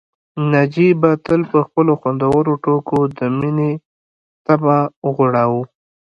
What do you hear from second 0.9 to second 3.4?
به تل په خپلو خوندورو ټوکو د